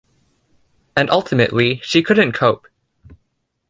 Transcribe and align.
And 0.97 1.11
ultimately, 1.11 1.79
she 1.83 2.01
couldn't 2.01 2.31
cope. 2.31 2.65